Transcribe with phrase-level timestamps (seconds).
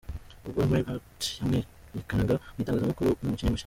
[0.47, 3.59] Ubwo Minaert yamwerekanaga mu itangazamakuru nk'umukinnyi mushya.